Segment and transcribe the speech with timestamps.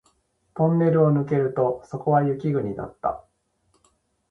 [0.55, 3.23] トンネルを抜けるとそこは雪国だった